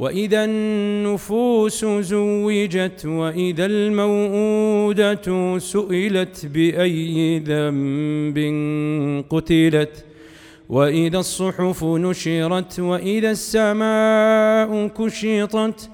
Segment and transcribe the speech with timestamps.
[0.00, 8.38] وإذا النفوس زوجت وإذا الموءودة سئلت بأي ذنب
[9.30, 10.04] قتلت
[10.68, 15.90] وإذا الصحف نشرت وإذا السماء كشطت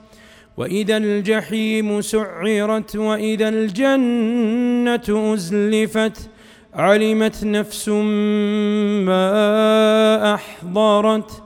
[0.56, 6.30] وإذا الجحيم سعرت وإذا الجنة أزلفت
[6.74, 7.88] علمت نفس
[9.08, 9.24] ما
[10.34, 11.45] أحضرت